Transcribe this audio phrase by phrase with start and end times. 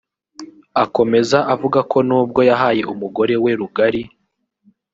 [0.83, 4.01] Akomeza avuga ko nubwo yahaye umugore we rugari